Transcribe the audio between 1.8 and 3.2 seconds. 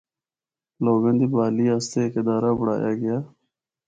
ہک ادارہ بنڑایا گیا۔